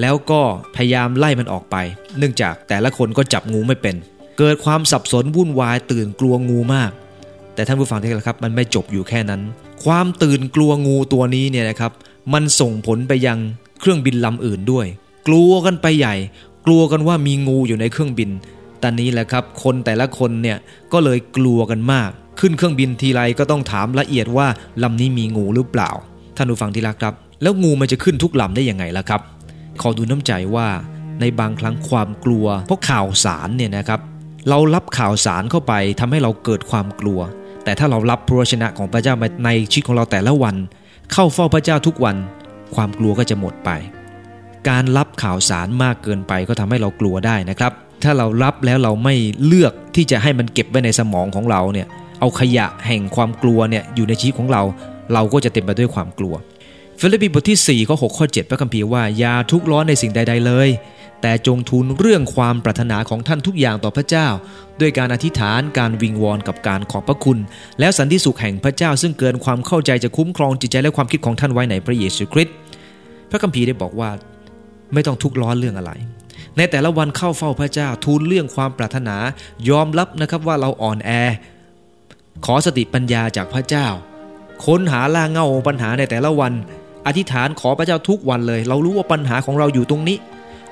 [0.00, 0.40] แล้วก็
[0.74, 1.76] พยายามไล่มันออกไป
[2.18, 3.96] เนื่องจากแต่ละคนก็จับงูไม่เป็น
[4.38, 6.90] เกิดความสับสนวุ่นวายตื่นกลัวงูมาก
[7.54, 9.40] แต่ท่านผู้ฟังที่ครับ มันไม่จบอยู่แค่นั้น
[9.84, 11.92] ความตื่นกลัวงูตัวนี้เนี่ยนะครับ
[12.32, 13.38] มันส่งผลไปยัง
[13.80, 14.86] เครื่องบินลำอื่นด้วย
[15.28, 16.14] กลัวกันไปใหญ่
[16.66, 18.30] กลัวกันว่ามีงูอยู่ในเครื่องบิน
[18.82, 20.58] ตอนนี้แหละครับ คนแต่ละคนเนี่ย
[20.92, 22.10] ก็เลยกลัวกันมาก
[22.40, 24.46] ขึ้นเครื่องบินทีไรก็ต้องถามละเอียดว่า
[24.82, 25.90] ลำนี้มีงูหรือเปล่า
[26.36, 29.20] ท่านผู้ฟังที่รักครับ แล้วงูมันจะขึ้นทุกลำได้ยังไงล่ะครับ
[29.80, 30.66] ขอดูน้ำใจว่า
[31.20, 34.00] ในบางครั้งความกลัว เพราะข่าวสารเนี่ยนะครับ
[34.48, 37.20] เรารับข่าวสารเข้าไปทำให้เราเกิดความกลัว
[37.64, 39.14] แต่ถ้าเรารับพระชนะของพระเจ้า
[39.44, 40.56] ในชีวิตของเราแต่ละวัน
[41.12, 42.16] เข้าเฝ้าพระเจ้าทุกวัน
[42.74, 43.70] ความกลัวก็จะหมดไป
[44.68, 49.14] การรับข่าวสารมากเกินไปก็ทำให้เรากลัวได้นะครับ ถ้าเรารับแล้วเราไม่
[49.46, 51.86] เลือกที่จะให้มันเก็บไว้ในสมองของเราเนี่ย
[52.20, 54.62] เอาขยะแห่งความกลัวเนี่ยอยู่ในชีวิตของเรา
[55.12, 56.34] เราก็จะเต็มไปด้วยความกลัว
[57.00, 60.68] ฟิลิปปีบทที่4ข้อ6ข้อ7พระคัมภีร์ว่าอย่าทุกข์ร้อนในสิ่งใด ๆ เลย
[61.22, 64.28] แต่จงทูลเรื่องความปรารถนาของท่านทุกอย่างต่อพระเจ้า
[64.80, 67.38] ด้วยการอธิษฐานการวิงวอนกับการขอบพระคุณ
[67.80, 72.54] แล้วสันติสุขแห่งพระเจ้า ซึ่งเกินความเข้าใจจะคุ้มครองจิตใจและความคิดของท่านไว้ในพระเยซูคริสต์
[73.30, 74.10] พระคัมภีร์ได้บอกว่า
[74.92, 75.92] ไม่ต้องทุกข์ร้อนเรื่องอะไร
[76.56, 79.16] ในแต่ละวันเข้าเฝ้าพระเจ้าทูลเรื่องความปรารถนา
[79.68, 81.10] ยอมรับนะครับว่าเราอ่อนแอ
[82.46, 83.86] ขอสติปัญญาจากพระเจ้า
[84.66, 86.52] ค้นหาล่าเงาปัญหาในแต่ละวัน
[87.06, 90.18] อธิษฐานขอพระเจ้าทุกวันเลย เรารู้ว่าปัญหาของเราอยู่ตรงนี้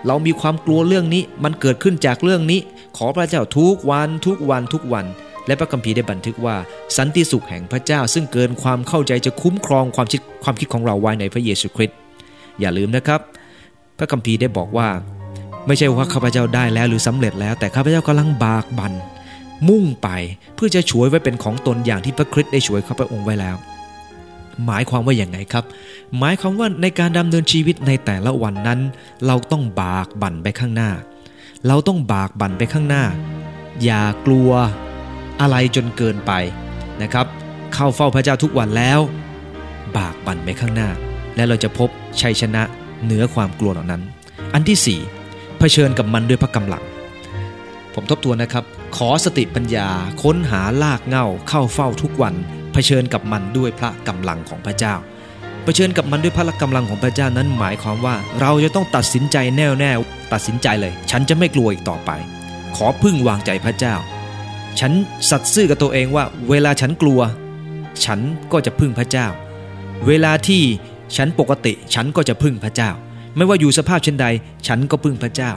[0.07, 2.61] เรามีความกลัวเรื่องนี้มันเกิดขึ้นจากเรื่องนี้
[2.97, 5.07] ขอพระเจ้าทุกวันทุกวันทุกวัน
[5.47, 6.57] และพระคัมภีร์ได้บันทึกว่า
[6.97, 11.97] สันติสุขแห่งพระเจ้า ซึ่งเกินความเข้าใจจะคุ้มครองความคิดความคิดของเราไว้ในพระเยซูคริสต์
[12.61, 13.21] อย่าลืมนะครับ
[13.99, 14.89] พระคัมภีร์ได้บอกว่า
[15.67, 18.93] ไม่ใช่ว่าข้าพเจ้าได้แล้วหรือสำเร็จแล้ว แต่ข้าพเจ้ากำลังบากบัน
[19.69, 20.09] มุ่งไป
[20.55, 23.57] เพื่อจะช่วยไว้เป็นของตนอย่างที่พระคริสต์ได้ช่วยข้าพระองค์ไว้แล้ว
[24.67, 25.65] หมายความว่าอย่างไงครับ
[26.19, 28.81] หมายความว่าในการดำเนินชีวิตในแต่ละวันนั้น
[29.27, 30.91] เราต้องบากบั่นไปข้างหน้า
[31.67, 33.05] เราต้องบากบั่นไปข้างหน้า
[33.85, 34.51] อย่ากลัว
[35.41, 36.33] อะไรจนเกินไป
[37.03, 37.27] นะครับ
[37.75, 39.01] เข้าเฝ้าพระเจ้าทุกวันแล้ว
[39.97, 40.89] บากบั่นไปข้างหน้า
[41.37, 41.89] และเราจะพบ
[42.21, 42.63] ชัยชนะ
[43.05, 44.03] เหนือความกลัวเหล่านั้น
[44.55, 46.83] อันที่ 4 เผชิญกับมันด้วยพระกำลัง
[47.95, 48.65] ผมทบทวนนะครับ
[48.97, 49.89] ขอสติปัญญา
[50.23, 52.35] ค้นหาลากเง่าเข้าเฝ้าทุกวัน
[52.73, 54.95] เผชิญกับมันด้วยพระกำลังของพระเจ้า
[55.65, 59.91] เผชิญกับมันด้วยพระกำลังของพระเจ้านั้นหมายความว่า เราจะต้องตัดสินใจแน่วแน่
[60.33, 62.11] ตัดสินใจเลย ฉันจะไม่กลัวอีกต่อไป
[62.77, 63.95] ขอพึ่งวางใจพระเจ้า
[64.81, 64.93] ฉัน
[65.31, 67.21] สัตย์ซื่อกับตัวเองว่า เวลาฉันกลัว
[68.05, 68.21] ฉัน
[68.53, 69.27] ก็จะพึ่งพระเจ้า
[70.07, 70.63] เวลาที่
[71.17, 72.91] ฉันปกติฉันก็จะพึ่งพระเจ้า
[73.37, 74.27] ไม่ว่าอยู่สภาพเช่นใด
[74.67, 75.53] ฉันก็พึ่งพระเจ้า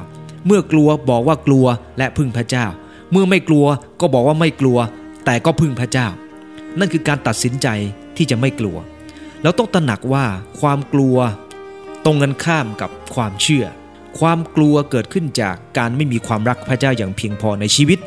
[0.46, 1.66] เมื่อกลัวบอกว่ากลัว
[1.98, 2.66] และพึ่งพระเจ้า
[3.12, 3.66] เมื่อไม่กลัว
[4.02, 4.78] ก็บอกว่าไม่กลัว
[5.26, 6.08] แต่ก็พึ่งพระเจ้า
[6.80, 7.68] นั่นคือการตัดสินใจ
[8.18, 8.78] ที่จะไม่กลัว
[9.42, 10.26] แล้วต้องตระหนักว่า
[10.60, 11.18] ความกลัว
[12.06, 13.66] ตรงกันข้ามกับความเชื่อ
[14.20, 18.00] ความกลัวเกิดขึ้นจากการไม่มีความรักพระเจ้าอย่างเพียงพอในชีวิต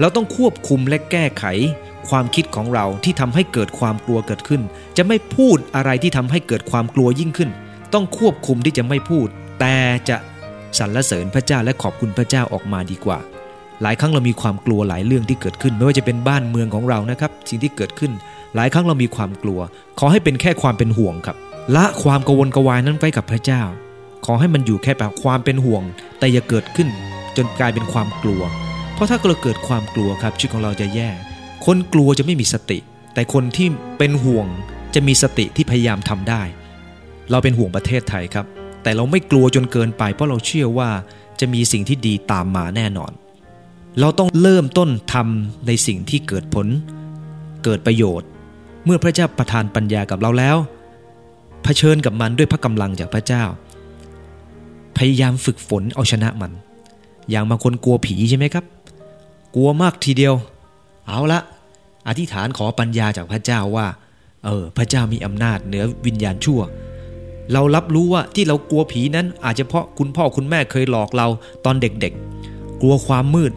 [0.00, 1.44] เราต้องควบคุมและแก้ไข
[2.08, 4.62] ความคิดของเราที่ทำให้เกิดความกลัวเกิดขึ้น
[4.96, 7.50] จะไม่พูดอะไรที่ทำให้เกิดความกลัวยิ่งขึ้น
[7.94, 9.26] ต้องควบคุมที่จะไม่พูด
[9.60, 9.76] แต่
[10.08, 10.16] จะ
[10.78, 13.18] สรรเสริญพระเจ้าและขอบคุณพระเจ้าออกมาดีกว่า
[13.82, 18.12] หลายครั้งเรามีความกลัวหลายเรื่องที่เกิดขึ้น ไม่ว่าจะเป็นบ้านเมืองของเรานะครับ สิ่งที่เกิดขึ้น
[18.54, 19.60] หลายครั้งเรามีความกลัว
[19.98, 21.36] ขอให้เป็นแค่ความเป็นห่วงครับ
[21.76, 23.62] ละความกังวลกวายนั้นไว้กับพระเจ้า
[24.26, 25.82] ขอให้มันอยู่แค่แบบความเป็นห่วง
[26.18, 26.88] แต่อย่าเกิดขึ้น
[27.36, 28.42] จนกลายเป็นความกลัว
[28.94, 31.10] เพราะถ้าเราเกิดความกลัวครับชีวิตของเราจะแย่
[31.66, 32.78] คนกลัวจะไม่มีสติ
[33.14, 34.46] แต่คนที่เป็นห่วง
[34.94, 36.42] จะมีสติที่พยายามทำได้
[37.30, 38.46] เราเป็นห่วงประเทศไทยครับ
[38.82, 40.90] แต่เราไม่กลัวจนเกินไป เพราะเราเชื่อว่า
[41.40, 43.12] จะมีสิ่งที่ดีตามมาแน่นอน
[44.00, 46.66] เราต้องเริ่มต้นทำในสิ่งที่เกิดผล
[47.64, 48.28] เกิดประโยชน์
[48.84, 50.56] เมื่อพระเจ้าประทานปัญญากับเราแล้ว
[51.62, 53.44] เผชิญกับมันด้วยพระกำลังจากพระเจ้า
[54.98, 56.52] พยายามฝึกฝนเอาชนะมัน
[57.30, 58.64] อย่างบางคนกลัวผีใช่ไหมครับ
[59.54, 60.34] กลัวมากทีเดียว
[61.06, 61.40] เอาละ
[62.08, 63.86] อธิษฐานขอปัญญาจากพระเจ้าว่า
[64.44, 66.60] เออ พระเจ้ามีอำนาจเหนือวิญญาณชั่ว
[67.52, 71.26] เรารับรู้ว่าที่เรากลัวผีนั้น อาจจะเพราะคุณพ่อคุณแม่เคยหลอกเรา
[71.64, 73.52] ตอนเด็กๆ กลัวความมืด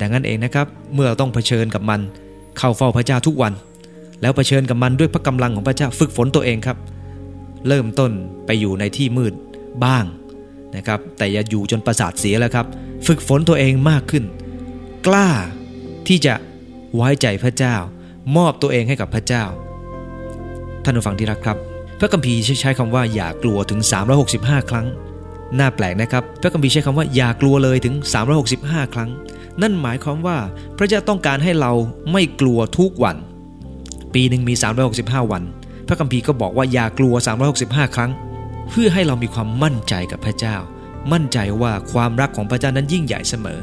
[0.00, 2.00] ดังนั้นเองนะครับ เมื่อเราต้องเผชิญกับมัน
[2.58, 3.52] เข้าเฝ้าพระเจ้าทุกวัน
[4.20, 6.78] แล้วเผชิญกับมันด้วยพระกำลังของพระเจ้าฝึกฝนตัวเองครับ
[7.68, 8.10] เริ่มต้น
[8.46, 9.32] ไปอยู่ในที่มืด
[9.84, 10.04] บ้าง
[10.76, 12.66] นะครับ แต่อย่าอยู่จนประสาทเสียแล้วครับ
[13.06, 14.24] ฝึกฝนตัวเองมากขึ้น
[15.06, 15.28] กล้า
[16.08, 16.34] ที่จะ
[16.94, 17.76] ไว้ใจพระเจ้า
[18.36, 19.44] มอบตัวเองให้กับพระเจ้า
[20.84, 21.56] ท่านผู้ฟังที่รักครับ
[21.98, 23.80] พระคัมภีร์ใช้คำว่าอย่ากลัวถึง
[24.24, 24.86] 365 ครั้ง
[25.58, 27.94] น่าแปลกนะครับ พระคัมภีร์ใช้คำว่าอย่ากลัวเลยถึง
[28.44, 29.10] 365 ครั้ง
[29.62, 30.38] นั่นหมายความว่า
[30.78, 31.72] พระเจ้าต้องการให้เรา
[32.12, 33.16] ไม่กลัวทุกวัน
[34.14, 34.54] ปีหนึ่งมี
[34.92, 35.42] 365 วัน
[35.86, 37.14] พระคัมภีร์ก็บอกว่าอย่ากลัว
[37.54, 38.10] 365 ครั้ง
[38.70, 40.56] เพื่อให้เรามีความมั่นใจกับพระเจ้า
[41.12, 43.60] มั่นใจว่าความรักของพระเจ้านั้นยิ่งใหญ่เสมอ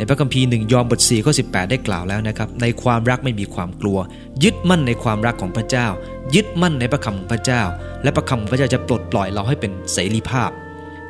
[0.00, 3.98] ในพระคัมภีร์หนึ่งยอห์นบท4ข้อ18 ได้กล่าวแล้วนะครับ ในความรักไม่มีความกลัว
[4.44, 5.86] ยึดมั่นในความรักของพระเจ้า
[6.34, 7.62] ยึดมั่นในพระคำของพระเจ้า
[8.02, 10.50] และพระคำของพระเจ้าจะปลดปล่อยเราให้เป็นเสรีภาพ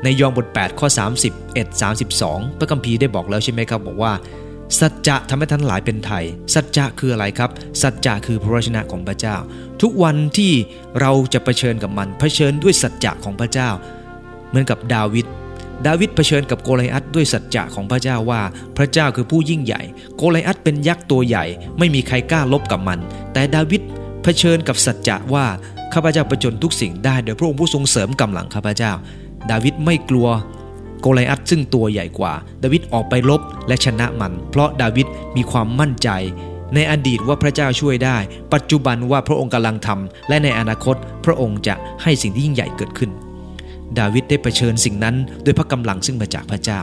[0.03, 0.89] ในยอห์นบท8ข้อ
[1.39, 4.13] 31 32 พระคัมภีร์ได้บอกแล้วใช่ไหมครับบอกว่า
[4.81, 6.25] สัจจะทำให้ท่านหลายเป็นไทย
[6.55, 7.51] สัจจะคืออะไรครับ
[7.83, 9.37] สัจจะคือพระวจนะของพระเจ้า
[9.83, 10.53] ทุกวันที่
[11.01, 13.71] เราจะเผชิญกับมันเผชิญด้วยสัจจะของพระเจ้า
[14.49, 15.27] เหมือนกับดาวิด
[15.87, 18.41] ดาวิดเผชิญกับโกลิอัตด้วยสัจจะของพระเจ้าว่า
[18.77, 19.83] พระเจ้าคือผู้ยิ่งใหญ่
[20.17, 21.45] โกลิอัตเป็นยักษ์ตัวใหญ่
[21.79, 22.99] ไม่มีใครกล้าลบกับมัน
[23.33, 23.83] แต่ดาวิด
[24.23, 25.47] เผชิญกับสัจจะว่า
[25.93, 28.93] ข้าพเจ้าประจนทุกสิ่งได้โดยพระองค์ผู้ทรงเสริมกำลังข้าพเจ้า
[29.51, 30.29] ดาวิดไม่กลัว
[31.01, 36.09] โกลิอัตซึ่งตัวใหญ่กว่า ดาวิดออกไปลบและชนะมัน เพราะดาวิดมีความมั่นใจ
[36.75, 38.17] ในอดีตว่าพระเจ้าช่วยได้
[38.53, 43.11] ปัจจุบันว่าพระองค์กำลังทำและในอนาคตพระองค์จะให้สิ่งที่ยิ่งใหญ่เกิดขึ้น
[43.99, 46.81] ดาวิดได้เผชิญสิ่งนั้นด้วยพระกำลังซึ่งมาจากพระเจ้า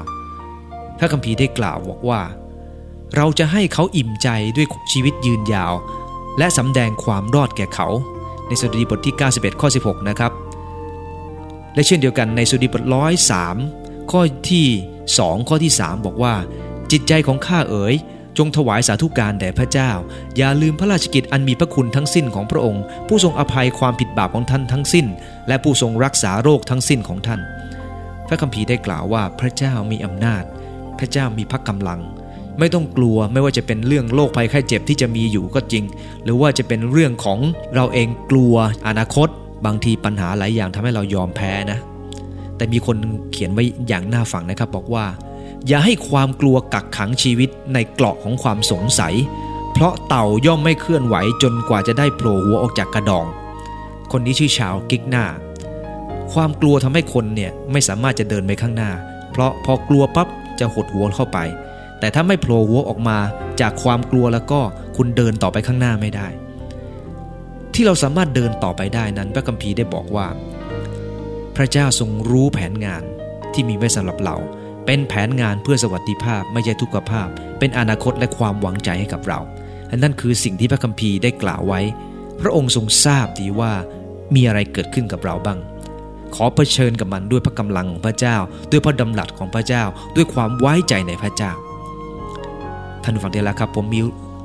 [0.98, 2.22] พระคัมภีร์ได้กล่าวบอกว่า
[3.16, 5.74] เราจะให้เขาอิ่มใจด้วยชีวิตยืนยาว
[6.38, 7.88] และสำแดงความรอดแก่เขา
[8.48, 10.32] ในสดุดีบทที่ 91 ข้อ 16 นะครับ
[11.74, 13.56] และเช่นเดียวกันในสดุดีบทร้อยสาม
[14.12, 14.68] ข้อที่
[15.08, 16.34] 2 ข้อที่ 3 บอกว่า
[16.92, 17.96] จิตใจของข้าเอ๋ย
[18.38, 19.92] จงถวายสาธุการแด่พระเจ้า
[20.38, 25.06] อย่าลืมพระราชกิจอันมีพระคุณทั้งสิ้นของพระองค์ ผู้ทรงอภัยความผิดบาปของท่านทั้งสิ้น
[25.48, 27.42] และผู้ทรงรักษาโรคทั้งสิ้นของท่าน
[28.28, 30.44] พระคัมภีร์ได้กล่าวว่าพระเจ้ามีอำนาจ
[31.00, 32.00] พระเจ้ามีพระกำลัง
[32.60, 35.84] ไม่ต้องกลัวไม่ว่าจะเป็นเรื่องโรคภัยไข้เจ็บที่จะมีอยู่ก็จริง
[36.24, 37.40] หรือว่าจะเป็นเรื่องของ
[37.76, 38.56] เราเองกลัว
[38.88, 39.28] อนาคต
[39.66, 41.80] บางทีปัญหาหลายอย่างทำให้เรายอมแพ้นะ
[42.58, 42.98] แต่มีคน
[43.32, 45.06] เขียนไว้อย่างน่าฟังนะครับบอกว่า
[45.68, 49.16] อย่าให้ความกลัวกักขังชีวิตในเกราะของความสงสัย
[49.74, 53.26] เพราะเต่าย่อมไม่เคลื่อนไหวจนกว่าจะได้โผล่หัวออกจากกระดอง
[54.12, 55.26] คนนี้ชื่อชาวกิกหน้า
[56.34, 58.92] ความกลัวทำให้คนเนี่ยไม่สามารถจะเดินไปข้างหน้า
[59.32, 60.28] เพราะพอกลัวปั๊บ
[60.60, 61.38] จะหดหัวเข้าไป
[62.00, 63.18] แต่ถ้าไม่โผล่หัวออกมา
[63.62, 64.60] จากความกลัวแล้วก็
[64.98, 66.28] คุณเดินต่อไปข้างหน้าไม่ได้
[67.74, 70.28] ที่เราสามารถเดินต่อไปได้นั้นพระคัมภีร์ได้บอกว่า
[71.56, 73.04] พระเจ้าทรงรู้แผนงาน
[73.54, 74.36] ที่มีไว้สำหรับเรา
[74.90, 77.28] เป็นแผนงานเพื่อสวัสดิภาพไม่ใช่ทุกขภาพ
[77.60, 79.40] เป็นอนาคตและความหวังใจให้กับเรา
[79.90, 81.82] อันนั่นคือสิ่งที่พระคัมภีร์ได้กล่าวไว้
[82.42, 83.72] พระองค์ทรงทราบดีว่า
[84.36, 85.60] มีอะไรเกิดขึ้นกับเราบ้าง
[86.36, 88.38] ขอเผชิญกับมันด้วยพระกำลังของพระเจ้า
[88.72, 89.84] ด้วยพระดำรัสของพระเจ้า
[90.16, 91.52] ด้วยความไว้ใจในพระเจ้า
[93.04, 94.00] ท่านผู้ฟังที่รักครับ ผมมี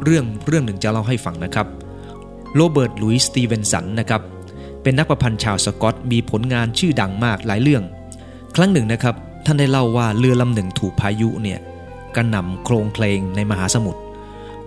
[0.04, 1.66] เรื่องเรื่องหนึ่งจะเล่าให้ฟังนะครับ
[2.54, 4.22] โรเบิร์ต ลุยส์ สตีเวนสันนะครับ
[4.82, 7.82] เป็นนักประพันธ์ชาวสกอต มีผลงานชื่อดังมากหลายเรื่อง
[8.56, 11.58] ครั้งหนึ่งนะครับ ท่านได้เล่าว่าเรือลำหนึ่งถูกพายุเนี่ย
[12.16, 14.00] กระหน่ำโคลงเคลงในมหาสมุทร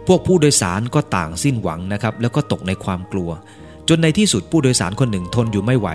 [0.07, 3.29] พวกผู้โดยสารก็ต่างสิ้นหวังนะครับ แล้วก็ตกในความกลัว
[3.89, 5.87] จนในที่สุดผู้โดยสารคนหนึ่งทนอยู่ไม่ไหว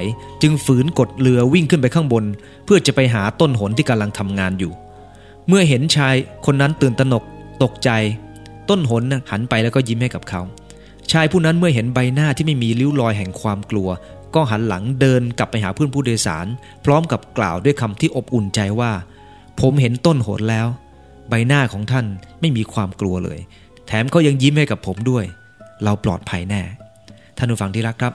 [0.43, 2.25] จึงฝืนกฎเรือวิ่งขึ้นไปข้างบน
[2.64, 4.73] เพื่อจะไปหาต้นหนที่กำลังทำงานอยู่
[5.49, 6.14] เมื่อเห็นชาย
[6.47, 7.25] คนนั้นตื่นตระหนก
[7.62, 7.90] ตกใจ
[8.71, 10.40] ต้นหนหันไปแล้วก็ยิ้มให้กับเขา
[11.12, 13.88] ชายผู้นั้นเมื่อเห็นใบหน้าที่ไม่มีริ้วรอยแห่งความกลัว
[14.35, 16.47] ก็หันหลังเดินกลับไปหาเพื่อนผู้โดยสาร
[16.85, 18.93] พร้อมกับกล่าวด้วยคำที่อบอุ่นใจว่า
[19.61, 20.66] ผมเห็นต้นโหดแล้ว
[21.29, 22.07] ใบหน้าของท่าน
[22.40, 23.38] ไม่มีความกลัวเลย
[23.87, 25.25] แถมเขายังยิ้มให้กับผมด้วย
[25.85, 26.62] เราปลอดภัยแน่
[27.37, 28.14] ท่านผู้ฟังที่รักครับ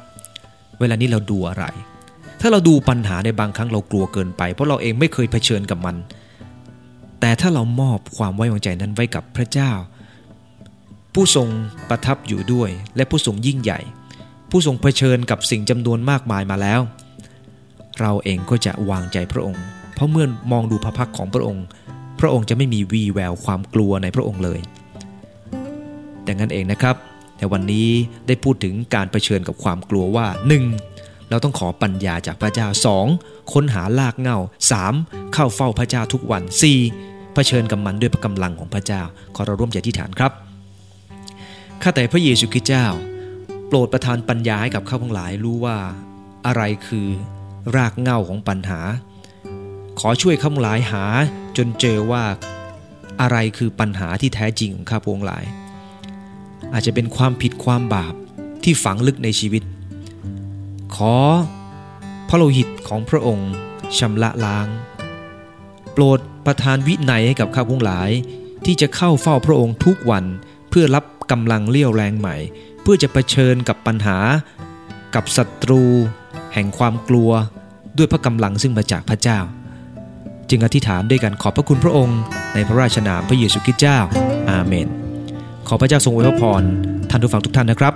[0.79, 1.65] เวลานี้เราดูอะไร
[2.41, 5.95] ถ้าเราดูปัญหาในบางครั้งเรากลัวเกินไป เพราะเราเองไม่เคยเผชิญกับมัน
[7.19, 9.71] แต่ถ้าเรามอบความไว้วางใจนั้นไว้กับพระเจ้า
[11.13, 11.47] ผู้ทรง
[11.89, 13.79] ประทับอยู่ด้วยและผู้ทรงยิ่งใหญ่
[14.57, 16.81] ผู้ทรงเผชิญกับสิ่งจำนวนมากมายมาแล้ว
[17.99, 19.63] เราเองก็จะวางใจพระองค์
[19.93, 21.65] เพราะเมื่อมองดูพระพักของพระองค์
[22.19, 24.59] พระองค์จะไม่มีวีแววความกลัวในพระองค์เลย
[26.27, 26.95] ดังนั้นเองนะครับ
[27.37, 27.89] แต่วันนี้
[28.27, 30.27] ได้พูดถึงการเผชิญกับความกลัวว่า
[30.77, 31.29] 1.
[31.29, 32.67] เราต้องขอปัญญาจากพระเจ้า
[33.09, 33.53] 2.
[33.53, 34.37] ค้นหาลากเงา
[34.85, 35.33] 3.
[35.33, 36.43] เข้าเฝ้าพระเจ้าทุกวัน
[36.89, 37.33] 4.
[37.33, 39.01] เผชิญกับมันด้วยพระกำลังของพระเจ้า
[39.35, 40.31] ขอเราร่วมใจที่ฐานครับ
[41.81, 42.87] ข้าแต่พระเยซูคริสต์เจ้า
[43.75, 45.77] รดประทานปัญญาให้กับข้าพงหลายรู้ว่า
[46.45, 47.07] อะไรคือ
[47.75, 48.79] รากเหง่าของปัญหา
[49.99, 51.03] ขอช่วยข้าพงหลายหา
[51.57, 52.23] จนเจอว่า
[53.21, 55.43] อะไรคือปัญหาที่แท้จริงของข้าพงหลาย
[56.73, 58.13] อาจจะเป็นความผิดความบาป
[58.63, 59.63] ที่ฝังลึกในชีวิต
[60.95, 61.15] ขอ
[62.29, 63.51] พระโลหิตของพระองค์
[63.97, 64.67] ชำระล้าง
[65.93, 68.09] โปรดประทานวินัยให้กับข้าพงหลาย
[68.65, 70.25] ที่จะเข้าเฝ้าพระองค์ทุกวัน
[70.69, 72.35] เพื่อรับกำลังเลี้ยวแรงใหม่
[72.85, 74.17] เพื่อจะะเผชิญกับปัญหา
[75.15, 75.83] กับศัตรู
[76.53, 77.31] แห่งความกลัว
[77.97, 79.39] ด้วยพระกำลังซึ่งมาจากพระเจ้า
[80.49, 82.19] จึงอธิษฐานด้วยกันขอบพระคุณพระองค์
[82.53, 83.99] ในพระราชนามพระเยซูคริสต์เจ้า
[84.49, 84.87] อาเมน
[85.67, 86.61] ขอพระเจ้าทรงอวยพร
[87.09, 87.93] ท่านทุกฝั่งทุกท่านนะครับ